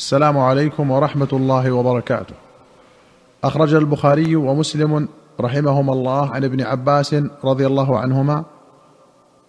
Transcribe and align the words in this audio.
السلام 0.00 0.38
عليكم 0.38 0.90
ورحمة 0.90 1.28
الله 1.32 1.72
وبركاته. 1.72 2.34
أخرج 3.44 3.74
البخاري 3.74 4.36
ومسلم 4.36 5.08
رحمهما 5.40 5.92
الله 5.92 6.30
عن 6.30 6.44
ابن 6.44 6.60
عباس 6.62 7.14
رضي 7.44 7.66
الله 7.66 7.98
عنهما 7.98 8.44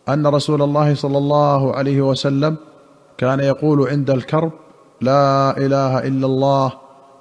أن 0.10 0.28
رسول 0.28 0.62
الله 0.62 0.96
صلى 0.96 1.18
الله 1.18 1.76
عليه 1.76 2.02
وسلم 2.02 2.58
كان 3.18 3.40
يقول 3.40 3.88
عند 3.88 4.10
الكرب 4.10 4.52
لا 5.02 5.58
إله 5.58 6.00
إلا 6.00 6.26
الله 6.26 6.72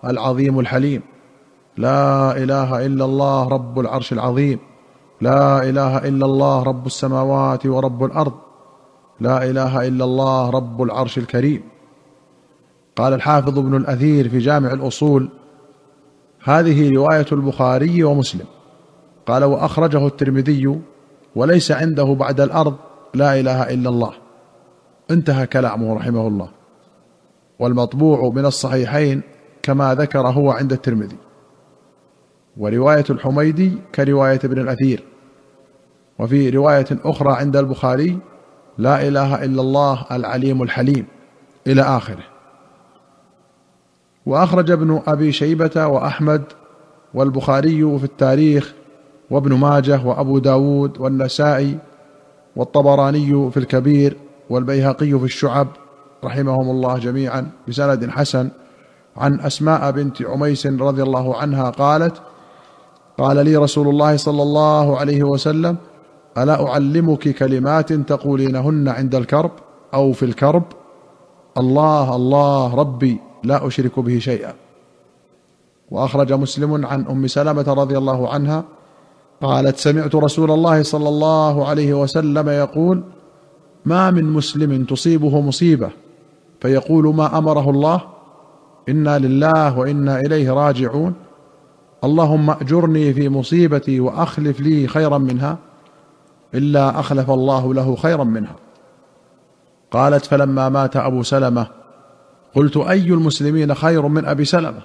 العظيم 0.04 0.60
الحليم 0.60 1.02
لا 1.76 2.36
إله 2.36 2.86
إلا 2.86 3.04
الله 3.04 3.48
رب 3.48 3.78
العرش 3.78 4.12
العظيم 4.12 4.58
لا 5.20 5.62
إله 5.62 5.98
إلا 5.98 6.26
الله 6.26 6.62
رب 6.62 6.86
السماوات 6.86 7.66
ورب 7.66 8.04
الأرض 8.04 8.34
لا 9.20 9.44
إله 9.44 9.88
إلا 9.88 10.04
الله 10.04 10.50
رب 10.50 10.82
العرش 10.82 11.18
الكريم. 11.18 11.62
قال 13.00 13.12
الحافظ 13.12 13.58
ابن 13.58 13.76
الأثير 13.76 14.28
في 14.28 14.38
جامع 14.38 14.72
الأصول 14.72 15.28
هذه 16.44 16.94
رواية 16.94 17.26
البخاري 17.32 18.04
ومسلم. 18.04 18.46
قال 19.26 19.44
وأخرجه 19.44 20.06
الترمذي 20.06 20.80
وليس 21.36 21.72
عنده 21.72 22.04
بعد 22.04 22.40
الأرض 22.40 22.76
لا 23.14 23.40
إله 23.40 23.62
إلا 23.62 23.88
الله. 23.88 24.12
انتهى 25.10 25.46
كلامه 25.46 25.94
رحمه 25.94 26.26
الله. 26.26 26.48
والمطبوع 27.58 28.30
من 28.34 28.46
الصحيحين 28.46 29.22
كما 29.62 29.94
ذكر 29.94 30.26
هو 30.26 30.50
عند 30.50 30.72
الترمذي. 30.72 31.16
ورواية 32.56 33.04
الحميدي 33.10 33.72
كرواية 33.94 34.40
ابن 34.44 34.58
الأثير. 34.60 35.04
وفي 36.18 36.50
رواية 36.50 36.86
أخرى 36.90 37.32
عند 37.32 37.56
البخاري 37.56 38.18
لا 38.78 39.08
إله 39.08 39.44
إلا 39.44 39.62
الله 39.62 40.06
العليم 40.12 40.62
الحليم. 40.62 41.06
إلى 41.66 41.82
آخره. 41.82 42.29
وأخرج 44.30 44.70
ابن 44.70 45.00
أبي 45.06 45.32
شيبة 45.32 45.86
وأحمد 45.86 46.42
والبخاري 47.14 47.98
في 47.98 48.04
التاريخ 48.04 48.74
وابن 49.30 49.54
ماجه 49.54 50.00
وأبو 50.04 50.38
داود 50.38 51.00
والنسائي 51.00 51.78
والطبراني 52.56 53.50
في 53.50 53.56
الكبير 53.56 54.16
والبيهقي 54.50 55.18
في 55.18 55.24
الشعب 55.24 55.66
رحمهم 56.24 56.70
الله 56.70 56.98
جميعا 56.98 57.50
بسند 57.68 58.10
حسن 58.10 58.50
عن 59.16 59.40
أسماء 59.40 59.90
بنت 59.90 60.22
عميس 60.22 60.66
رضي 60.66 61.02
الله 61.02 61.36
عنها 61.36 61.70
قالت 61.70 62.22
قال 63.18 63.44
لي 63.44 63.56
رسول 63.56 63.88
الله 63.88 64.16
صلى 64.16 64.42
الله 64.42 64.98
عليه 64.98 65.22
وسلم 65.22 65.76
ألا 66.38 66.66
أعلمك 66.66 67.28
كلمات 67.28 67.92
تقولينهن 67.92 68.88
عند 68.88 69.14
الكرب 69.14 69.50
أو 69.94 70.12
في 70.12 70.22
الكرب؟ 70.22 70.64
الله 71.58 72.16
الله 72.16 72.74
ربي. 72.74 73.29
لا 73.44 73.66
أشرك 73.66 73.98
به 73.98 74.18
شيئا. 74.18 74.54
وأخرج 75.90 76.32
مسلم 76.32 76.86
عن 76.86 77.06
أم 77.06 77.26
سلمة 77.26 77.64
رضي 77.68 77.98
الله 77.98 78.28
عنها 78.28 78.64
قالت 79.40 79.76
سمعت 79.76 80.14
رسول 80.14 80.50
الله 80.50 80.82
صلى 80.82 81.08
الله 81.08 81.68
عليه 81.68 81.94
وسلم 81.94 82.48
يقول 82.48 83.02
ما 83.84 84.10
من 84.10 84.24
مسلم 84.24 84.84
تصيبه 84.84 85.40
مصيبة. 85.40 85.90
فيقول 86.60 87.14
ما 87.14 87.38
أمره 87.38 87.70
الله 87.70 88.00
إنا 88.88 89.18
لله 89.18 89.78
وإنا 89.78 90.20
إليه 90.20 90.50
راجعون. 90.50 91.14
اللهم 92.04 92.50
أجرني 92.50 93.14
في 93.14 93.28
مصيبتي 93.28 94.00
وأخلف 94.00 94.60
لي 94.60 94.86
خيرا 94.86 95.18
منها 95.18 95.58
إلا 96.54 97.00
أخلف 97.00 97.30
الله 97.30 97.74
له 97.74 97.96
خيرا 97.96 98.24
منها. 98.24 98.56
قالت 99.90 100.26
فلما 100.26 100.68
مات 100.68 100.96
أبو 100.96 101.22
سلمة 101.22 101.79
قلت 102.54 102.76
أي 102.76 103.06
المسلمين 103.06 103.74
خير 103.74 104.08
من 104.08 104.24
أبي 104.24 104.44
سلمة؟ 104.44 104.82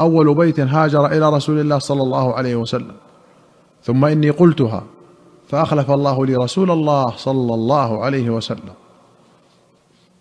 أول 0.00 0.34
بيت 0.34 0.60
هاجر 0.60 1.06
إلى 1.06 1.30
رسول 1.30 1.60
الله 1.60 1.78
صلى 1.78 2.02
الله 2.02 2.34
عليه 2.34 2.56
وسلم. 2.56 2.94
ثم 3.84 4.04
إني 4.04 4.30
قلتها 4.30 4.84
فأخلف 5.48 5.90
الله 5.90 6.26
لي 6.26 6.36
رسول 6.36 6.70
الله 6.70 7.10
صلى 7.16 7.54
الله 7.54 8.04
عليه 8.04 8.30
وسلم. 8.30 8.72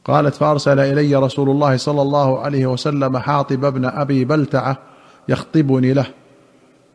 قالت 0.06 0.36
فأرسل 0.36 0.80
إلي 0.80 1.16
رسول 1.16 1.50
الله 1.50 1.78
صلى 1.78 2.02
الله 2.02 2.40
عليه 2.40 2.66
وسلم 2.66 3.18
حاطب 3.18 3.74
بن 3.74 3.86
أبي 3.86 4.26
بلتعة 4.26 4.78
يخطبني 5.30 5.94
له. 5.94 6.06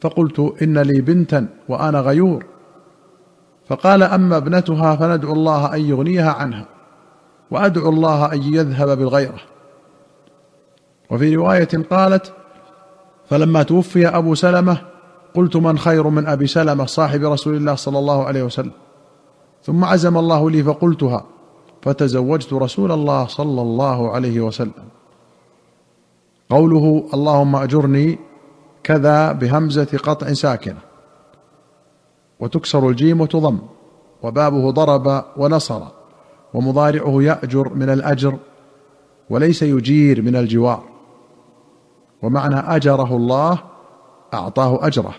فقلت 0.01 0.55
إن 0.63 0.79
لي 0.79 1.01
بنتا 1.01 1.47
وأنا 1.69 2.01
غيور. 2.01 2.45
فقال 3.69 4.03
أما 4.03 4.37
ابنتها 4.37 4.97
فندعو 4.97 5.33
الله 5.33 5.75
أن 5.75 5.81
يغنيها 5.81 6.33
عنها 6.33 6.67
وأدعو 7.51 7.89
الله 7.89 8.33
أن 8.33 8.43
يذهب 8.43 8.99
بالغيرة. 8.99 9.56
وفي 11.11 11.37
رواية 11.37 11.69
قالت 11.91 12.33
فلما 13.31 13.63
توفي 13.63 14.09
أبو 14.09 14.35
سلمة 14.35 14.79
قلت 15.35 15.57
من 15.57 15.79
خير 15.79 16.09
من 16.09 16.27
أبي 16.27 16.47
سلمة 16.47 16.87
صاحب 16.87 17.25
رسول 17.25 17.57
الله 17.57 17.75
صلى 17.75 17.99
الله 17.99 18.25
عليه 18.25 18.43
وسلم. 18.43 18.73
ثم 19.63 19.85
عزم 19.85 20.17
الله 20.19 20.51
لي 20.51 20.63
فقلتها 20.63 21.25
فتزوجت 21.83 22.53
رسول 22.53 22.93
الله 22.93 23.27
صلى 23.27 23.63
الله 23.63 24.11
عليه 24.11 24.41
وسلم. 24.41 24.87
قوله 26.51 27.09
اللهم 27.15 27.57
أجرني 27.57 28.19
كذا 28.83 29.33
بهمزة 29.33 29.99
قطع 30.03 30.33
ساكنة. 30.33 30.79
وتكسر 32.41 32.89
الجيم 32.89 33.21
وتضم 33.21 33.59
وبابه 34.23 34.71
ضرب 34.71 35.25
ونصر 35.37 35.83
ومضارعه 36.55 37.23
يأجر 37.23 37.75
من 37.75 37.91
الأجر 37.91 38.37
وليس 39.31 39.63
يجير 39.63 40.23
من 40.23 40.37
الجوار. 40.37 40.96
ومعنى 42.23 42.77
أجره 42.77 43.17
الله 43.17 43.59
أعطاه 44.35 44.87
أجره. 44.87 45.15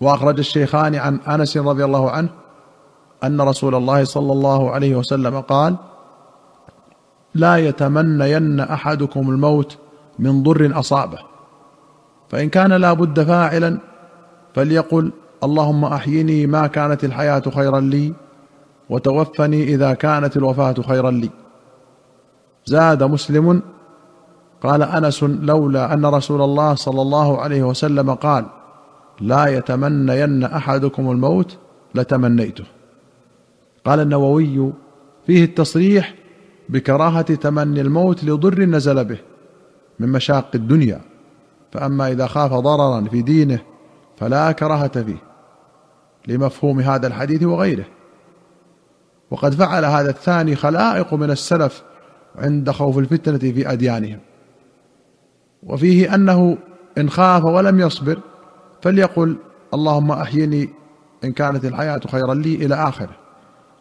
وأخرج 0.00 0.38
الشيخان 0.38 0.94
عن 0.94 1.16
أنس 1.16 1.56
رضي 1.56 1.84
الله 1.84 2.10
عنه 2.10 2.28
أن 3.24 3.40
رسول 3.40 3.74
الله 3.74 4.04
صلى 4.04 4.32
الله 4.32 4.70
عليه 4.70 4.96
وسلم 4.96 5.40
قال 5.40 5.76
لا 7.34 7.56
يتمنين 7.56 8.60
أحدكم 8.60 9.30
الموت 9.30 9.78
من 10.18 10.42
ضر 10.42 10.78
أصابه. 10.78 11.18
فإن 12.28 12.48
كان 12.48 12.72
لا 12.72 12.92
بد 12.92 13.22
فاعلا 13.22 13.78
فليقل 14.54 15.12
اللهم 15.44 15.84
أحيني 15.84 16.46
ما 16.46 16.66
كانت 16.66 17.04
الحياة 17.04 17.42
خيرا 17.54 17.80
لي 17.80 18.12
وتوفني 18.90 19.64
إذا 19.64 19.94
كانت 19.94 20.36
الوفاة 20.36 20.74
خيرا 20.88 21.10
لي 21.10 21.30
زاد 22.66 23.02
مسلم 23.02 23.62
قال 24.62 24.82
أنس 24.82 25.22
لولا 25.22 25.94
أن 25.94 26.06
رسول 26.06 26.42
الله 26.42 26.74
صلى 26.74 27.02
الله 27.02 27.40
عليه 27.40 27.62
وسلم 27.62 28.14
قال 28.14 28.46
لا 29.20 29.46
يتمنين 29.46 30.44
أحدكم 30.44 31.10
الموت 31.10 31.58
لتمنيته. 31.94 32.64
قال 33.84 34.00
النووي 34.00 34.72
فيه 35.26 35.44
التصريح 35.44 36.14
بكراهة 36.68 37.34
تمني 37.34 37.80
الموت 37.80 38.24
لضر 38.24 38.60
نزل 38.64 39.04
به 39.04 39.18
من 39.98 40.08
مشاق 40.08 40.50
الدنيا 40.54 41.00
فأما 41.72 42.08
إذا 42.08 42.26
خاف 42.26 42.52
ضررا 42.52 43.00
في 43.00 43.22
دينه 43.22 43.60
فلا 44.16 44.52
كراهة 44.52 45.02
فيه 45.02 45.22
لمفهوم 46.28 46.80
هذا 46.80 47.06
الحديث 47.06 47.42
وغيره. 47.42 47.84
وقد 49.30 49.54
فعل 49.54 49.84
هذا 49.84 50.10
الثاني 50.10 50.56
خلائق 50.56 51.14
من 51.14 51.30
السلف 51.30 51.82
عند 52.36 52.70
خوف 52.70 52.98
الفتنة 52.98 53.38
في 53.38 53.72
أديانهم. 53.72 54.18
وفيه 55.62 56.14
أنه 56.14 56.58
إن 56.98 57.10
خاف 57.10 57.44
ولم 57.44 57.80
يصبر 57.80 58.18
فليقل 58.82 59.36
اللهم 59.74 60.10
أحيني 60.10 60.68
إن 61.24 61.32
كانت 61.32 61.64
الحياة 61.64 62.00
خيرا 62.10 62.34
لي 62.34 62.54
إلى 62.54 62.74
آخره 62.74 63.16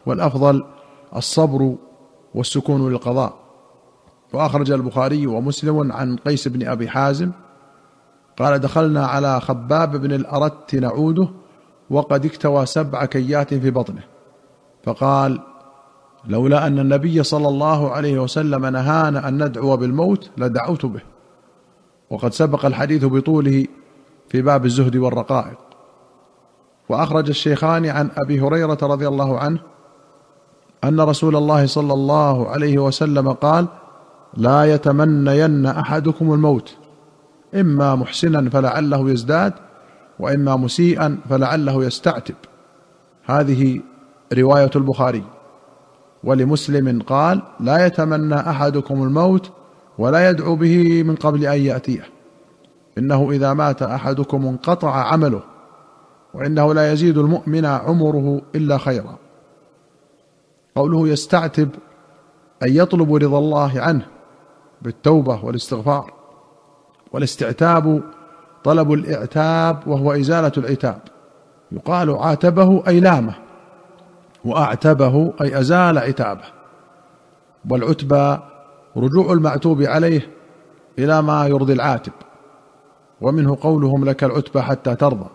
والأفضل 0.06 0.64
الصبر 1.16 1.76
والسكون 2.36 2.90
للقضاء. 2.90 3.34
وأخرج 4.34 4.72
البخاري 4.72 5.28
ومسلم 5.28 5.92
عن 5.92 6.16
قيس 6.16 6.48
بن 6.48 6.68
أبي 6.68 6.90
حازم 6.90 7.32
قال 8.38 8.60
دخلنا 8.60 9.06
على 9.08 9.42
خباب 9.42 9.96
بن 9.96 10.12
الأرت 10.12 10.76
نعوده 10.76 11.28
وقد 11.90 12.26
اكتوى 12.26 12.66
سبع 12.66 13.06
كيات 13.06 13.54
في 13.54 13.72
بطنه. 13.72 14.04
فقال 14.84 15.40
لولا 16.28 16.68
أن 16.68 16.80
النبي 16.80 17.24
صلى 17.24 17.48
الله 17.48 17.92
عليه 17.92 18.20
وسلم 18.20 18.66
نهانا 18.66 19.28
أن 19.28 19.44
ندعو 19.44 19.78
بالموت 19.78 20.30
لدعوت 20.38 20.86
به. 20.86 21.02
وقد 22.10 22.34
سبق 22.34 22.66
الحديث 22.66 23.06
بطوله 23.06 23.66
في 24.30 24.42
باب 24.42 24.66
الزهد 24.66 24.96
والرقائق. 24.98 25.58
وأخرج 26.90 27.30
الشيخان 27.30 27.86
عن 27.86 28.10
أبي 28.18 28.42
هريرة 28.42 28.78
رضي 28.82 29.08
الله 29.08 29.40
عنه 29.40 29.60
أن 30.84 31.02
رسول 31.02 31.36
الله 31.36 31.66
صلى 31.66 31.94
الله 31.94 32.50
عليه 32.50 32.78
وسلم 32.78 33.32
قال 33.32 33.68
لا 34.38 34.74
يتمنين 34.74 35.66
أحدكم 35.66 36.34
الموت 36.34 36.76
إما 37.56 37.96
محسنا 37.96 38.50
فلعله 38.50 39.10
يزداد 39.10 39.54
وإما 40.20 40.56
مسيئا 40.56 41.18
فلعله 41.30 41.86
يستعتب. 41.86 42.36
هذه 43.26 43.82
رواية 44.34 44.72
البخاري. 44.76 45.24
ولمسلم 46.24 47.02
قال 47.02 47.42
لا 47.60 47.86
يتمنى 47.86 48.36
أحدكم 48.36 49.04
الموت 49.04 49.52
ولا 50.00 50.30
يدعو 50.30 50.56
به 50.56 51.04
من 51.04 51.16
قبل 51.16 51.46
أن 51.46 51.62
يأتيه. 51.62 52.10
إنه 52.98 53.32
إذا 53.32 53.54
مات 53.54 53.82
أحدكم 53.82 54.46
انقطع 54.46 54.92
عمله 54.92 55.42
وإنه 56.34 56.74
لا 56.74 56.92
يزيد 56.92 57.18
المؤمن 57.18 57.66
عمره 57.66 58.42
إلا 58.56 58.78
خيرا. 58.78 59.18
قوله 60.76 61.08
يستعتب 61.08 61.70
ان 62.64 62.76
يطلب 62.76 63.16
رضا 63.16 63.40
الله 63.40 63.82
عنه 63.82 64.06
بالتوبة 64.82 65.46
والاستغفار. 65.46 66.14
والاستعتاب 67.12 68.02
طلب 68.64 68.94
الإعتاب 68.94 69.88
وهو 69.88 70.12
إزالة 70.12 70.52
العتاب. 70.58 71.00
يقال 71.72 72.10
عاتبه 72.10 72.84
أي 72.88 73.00
لامه 73.00 73.36
وأعتبه 74.46 75.34
أي 75.42 75.60
أزال 75.60 75.98
عتابه. 75.98 76.46
والعتبى 77.70 78.38
رجوع 78.98 79.34
المعتوب 79.34 79.82
عليه 79.82 80.30
إلى 81.00 81.22
ما 81.22 81.48
يرضي 81.48 81.74
العاتب 81.74 82.14
ومنه 83.22 83.58
قولهم 83.62 84.06
لك 84.06 84.24
العتبى 84.24 84.62
حتى 84.62 84.96
ترضى 84.96 85.30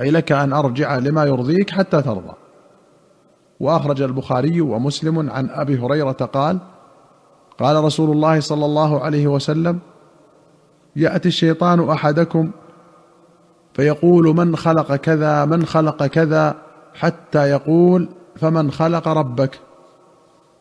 أي 0.00 0.10
لك 0.10 0.32
أن 0.32 0.52
أرجع 0.52 0.98
لما 0.98 1.24
يرضيك 1.24 1.70
حتى 1.70 2.02
ترضى. 2.02 2.34
وأخرج 3.60 4.02
البخاري 4.02 4.60
ومسلم 4.60 5.30
عن 5.30 5.50
أبي 5.50 5.78
هريرة 5.78 6.12
قال 6.12 6.58
قال 7.58 7.84
رسول 7.84 8.10
الله 8.10 8.40
صلى 8.40 8.64
الله 8.64 9.00
عليه 9.00 9.26
وسلم 9.26 9.78
يأتي 10.96 11.28
الشيطان 11.28 11.90
أحدكم 11.90 12.50
فيقول 13.74 14.36
من 14.36 14.56
خلق 14.56 14.96
كذا 14.96 15.44
من 15.44 15.64
خلق 15.64 16.06
كذا 16.06 16.56
حتى 16.94 17.50
يقول 17.50 18.08
فمن 18.36 18.70
خلق 18.70 19.08
ربك؟ 19.08 19.60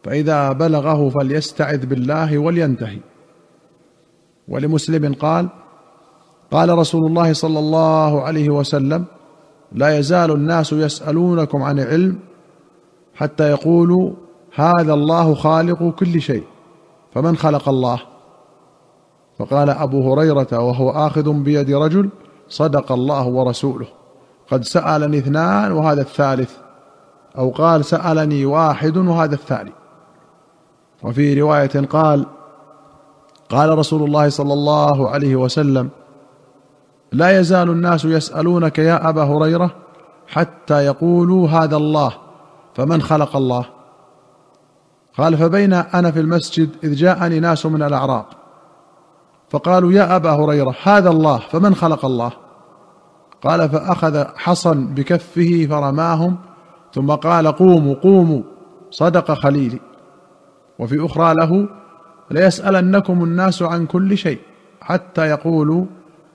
فإذا 0.04 0.52
بلغه 0.52 1.10
فليستعذ 1.10 1.86
بالله 1.86 2.38
ولينتهي. 2.38 3.00
ولمسلم 4.48 5.14
قال 5.14 5.50
قال 6.52 6.78
رسول 6.78 7.06
الله 7.06 7.34
صلى 7.34 7.60
الله 7.60 8.22
عليه 8.22 8.50
وسلم 8.50 9.06
لا 9.72 9.98
يزال 9.98 10.32
الناس 10.32 10.74
يسألونكم 10.74 11.64
عن 11.64 11.80
علم 11.80 12.20
حتى 13.16 13.50
يقولوا 13.50 14.12
هذا 14.56 14.94
الله 14.94 15.36
خالق 15.36 15.90
كل 15.90 16.22
شيء 16.22 16.44
فمن 17.14 17.38
خلق 17.38 17.70
الله؟ 17.70 18.02
فقال 19.40 19.70
أبو 19.70 20.14
هريرة 20.14 20.48
وهو 20.52 20.90
آخذ 20.90 21.34
بيد 21.34 21.72
رجل 21.72 22.10
صدق 22.50 22.92
الله 22.92 23.28
ورسوله 23.28 23.88
قد 24.52 24.64
سألني 24.64 25.18
اثنان 25.18 25.72
وهذا 25.72 26.02
الثالث 26.02 26.52
أو 27.38 27.50
قال 27.50 27.86
سألني 27.86 28.46
واحد 28.46 28.98
وهذا 28.98 29.36
الثاني. 29.36 29.72
وفي 31.04 31.42
رواية 31.42 31.86
قال 31.90 32.26
قال 33.50 33.78
رسول 33.78 34.04
الله 34.04 34.30
صلى 34.30 34.54
الله 34.54 35.10
عليه 35.10 35.36
وسلم 35.36 35.90
لا 37.12 37.40
يزال 37.40 37.70
الناس 37.70 38.06
يسألونك 38.06 38.80
يا 38.80 39.10
أبا 39.10 39.24
هريرة 39.24 39.72
حتى 40.28 40.86
يقولوا 40.86 41.48
هذا 41.50 41.78
الله 41.78 42.14
فمن 42.76 43.02
خلق 43.02 43.36
الله؟ 43.36 43.66
قال 45.18 45.38
فبين 45.38 45.74
أنا 45.74 46.12
في 46.12 46.20
المسجد 46.20 46.70
إذ 46.84 46.96
جاءني 46.96 47.40
ناس 47.40 47.66
من 47.66 47.84
الأعراب 47.84 48.26
فقالوا 49.50 49.92
يا 49.92 50.16
أبا 50.16 50.32
هريرة 50.32 50.76
هذا 50.84 51.10
الله 51.10 51.38
فمن 51.38 51.76
خلق 51.76 52.06
الله؟ 52.06 52.32
قال 53.44 53.70
فأخذ 53.70 54.26
حصا 54.36 54.74
بكفه 54.74 55.68
فرماهم 55.70 56.38
ثم 56.94 57.12
قال 57.12 57.48
قوموا 57.48 57.96
قوموا 57.96 58.42
صدق 58.92 59.34
خليلي. 59.34 59.80
وفي 60.82 61.06
أخرى 61.06 61.34
له 61.34 61.70
ليسألنكم 62.32 63.24
الناس 63.24 63.62
عن 63.62 63.86
كل 63.86 64.18
شيء 64.18 64.40
حتى 64.82 65.28
يقولوا 65.28 65.86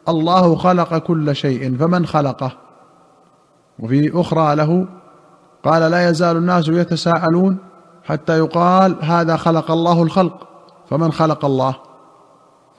الله 0.08 0.56
خلق 0.56 0.98
كل 0.98 1.36
شيء 1.36 1.76
فمن 1.76 2.06
خلقه؟ 2.06 2.52
وفي 3.78 4.20
أخرى 4.20 4.56
له 4.56 4.86
قال 5.62 5.90
لا 5.90 6.08
يزال 6.08 6.36
الناس 6.36 6.68
يتساءلون 6.68 7.56
حتى 8.04 8.38
يقال 8.38 8.96
هذا 9.00 9.36
خلق 9.36 9.70
الله 9.70 10.02
الخلق 10.02 10.48
فمن 10.90 11.12
خلق 11.12 11.44
الله؟ 11.44 11.76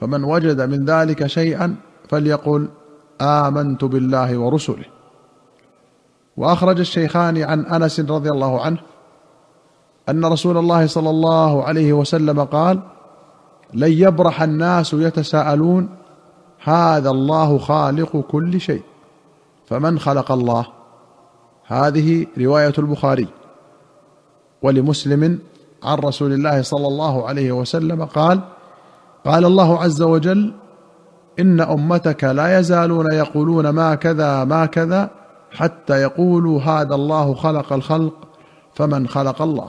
فمن 0.00 0.24
وجد 0.24 0.60
من 0.60 0.84
ذلك 0.84 1.26
شيئا 1.26 1.76
فليقل 2.08 2.68
آمنت 3.20 3.84
بالله 3.84 4.38
ورسله. 4.38 4.84
وأخرج 6.36 6.80
الشيخان 6.80 7.42
عن 7.42 7.66
أنس 7.66 8.00
رضي 8.00 8.30
الله 8.30 8.62
عنه 8.62 8.78
أن 10.08 10.24
رسول 10.24 10.56
الله 10.56 10.86
صلى 10.86 11.10
الله 11.10 11.64
عليه 11.64 11.92
وسلم 11.92 12.44
قال 12.44 12.80
لن 13.74 13.92
يبرح 13.92 14.42
الناس 14.42 14.92
يتساءلون 14.92 15.88
هذا 16.64 17.10
الله 17.10 17.58
خالق 17.58 18.16
كل 18.16 18.60
شيء 18.60 18.82
فمن 19.66 19.98
خلق 19.98 20.32
الله؟ 20.32 20.66
هذه 21.66 22.26
رواية 22.38 22.72
البخاري. 22.78 23.28
ولمسلم 24.62 25.38
عن 25.82 25.98
رسول 25.98 26.32
الله 26.32 26.62
صلى 26.62 26.86
الله 26.86 27.28
عليه 27.28 27.52
وسلم 27.52 28.04
قال 28.04 28.40
قال 29.26 29.44
الله 29.44 29.78
عز 29.78 30.02
وجل 30.02 30.52
إن 31.38 31.60
أمتك 31.60 32.24
لا 32.24 32.58
يزالون 32.58 33.12
يقولون 33.12 33.68
ما 33.68 33.94
كذا 33.94 34.44
ما 34.44 34.66
كذا 34.66 35.10
حتى 35.52 36.02
يقولوا 36.02 36.60
هذا 36.60 36.94
الله 36.94 37.34
خلق 37.34 37.72
الخلق 37.72 38.14
فمن 38.74 39.08
خلق 39.08 39.42
الله. 39.42 39.68